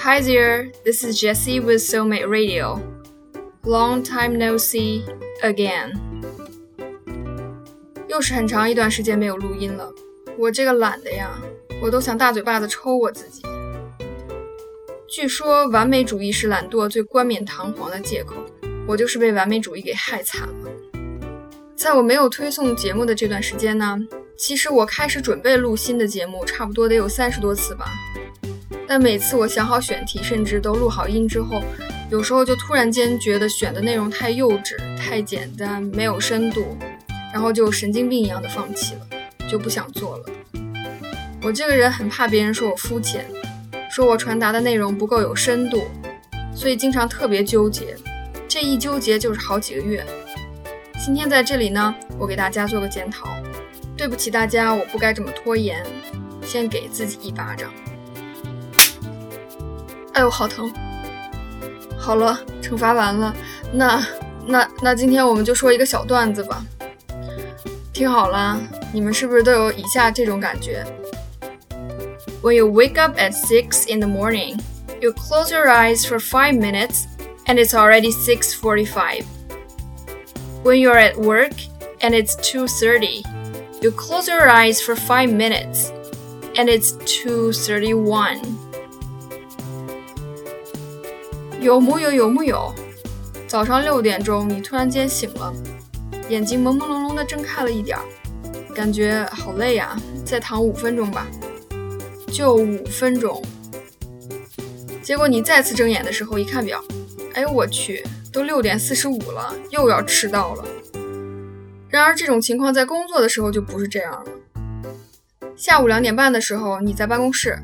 [0.00, 2.80] Hi there, this is Jessie with Soulmate Radio.
[3.64, 5.02] Long time no see
[5.42, 5.92] again.
[8.06, 9.92] 又是很长一段时间没有录音了，
[10.38, 11.30] 我这个懒的呀，
[11.82, 13.42] 我都想大嘴巴子抽我自己。
[15.08, 18.36] 据说完美主义是懒惰最冠冕堂皇的借口，
[18.86, 20.70] 我就是被完美主义给害惨了。
[21.74, 23.98] 在我没有推送节目的这段时间呢，
[24.36, 27.86] 其实我开始准备录新的节目，差不多得有三十多次吧。
[28.88, 31.62] 但每次我想好选题，甚至都录好音之后，
[32.10, 36.74] 有时候就突然间觉得选的内容太幼稚、太简单、没有深度，
[37.30, 39.00] 然后就神经病一样的放弃了，
[39.46, 40.24] 就不想做了。
[41.42, 43.26] 我这个人很怕别人说我肤浅，
[43.90, 45.82] 说我传达的内容不够有深度，
[46.54, 47.94] 所以经常特别纠结。
[48.48, 50.02] 这一纠结就是好几个月。
[51.04, 53.28] 今天在这里呢，我给大家做个检讨。
[53.98, 55.84] 对不起大家，我不该这么拖延，
[56.42, 57.70] 先给自己一巴掌。
[60.17, 60.71] 哎呦，好疼！
[61.97, 63.33] 好了，惩罚完了，
[63.71, 64.05] 那
[64.45, 66.65] 那那今天我们就说一个小段子吧。
[67.93, 68.59] 听好了，
[68.91, 70.85] 你们是不是都有以下这种感觉？
[72.41, 74.59] When you wake up at six in the morning,
[74.99, 77.05] you close your eyes for five minutes,
[77.45, 79.23] and it's already six forty-five.
[80.63, 81.53] When you're at work
[82.01, 83.23] and it's two thirty,
[83.81, 85.91] you close your eyes for five minutes,
[86.57, 88.39] and it's two thirty-one.
[91.60, 92.72] 有木有有木有？
[93.48, 95.52] 早上六点钟，你突然间醒了，
[96.28, 98.04] 眼睛朦朦胧胧的睁开了一点儿，
[98.72, 101.26] 感觉好累呀，再躺五分钟吧，
[102.32, 103.42] 就五分钟。
[105.02, 106.80] 结果你再次睁眼的时候，一看表，
[107.34, 110.64] 哎呦我去，都六点四十五了，又要迟到了。
[111.88, 114.30] 然而这种情况在工作的时候就不是这样了。
[115.56, 117.58] 下午两点半的时候，你在办公室，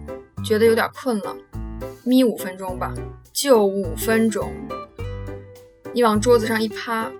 [0.45, 1.37] 觉得有点困了，
[2.05, 2.95] 眯五分钟吧。
[3.33, 4.53] 就五分钟，
[5.93, 7.11] 你往桌子上一趴，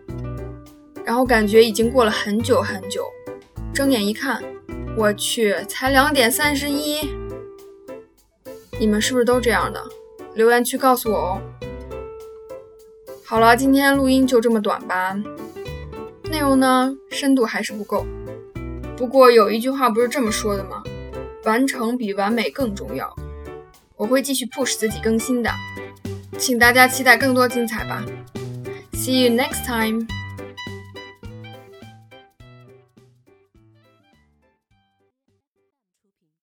[1.05, 3.05] 然后感觉已经过了很久很久。
[3.75, 4.41] 睁眼一看，
[4.97, 7.01] 我去，才两点三十一。
[8.79, 9.83] 你们是不是都这样的？
[10.35, 11.43] 留言区告诉我哦。
[13.25, 15.17] 好了，今天录音就这么短吧。
[16.31, 18.07] 内容呢，深度还是不够。
[18.97, 20.83] 不过有一句话不是这么说的吗？
[21.45, 23.13] 完成比完美更重要。
[23.97, 25.51] 我会继续 push 自己更新的。
[26.39, 28.05] 请大家期待更多精彩吧
[28.93, 30.07] ！See you next time.